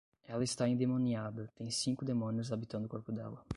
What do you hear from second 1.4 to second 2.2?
tem cinco